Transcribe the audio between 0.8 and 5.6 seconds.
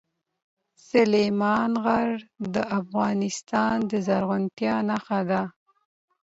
سلیمان غر د افغانستان د زرغونتیا نښه ده.